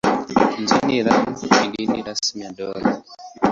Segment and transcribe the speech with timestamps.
[0.61, 3.01] Nchini Iran ni dini rasmi ya dola.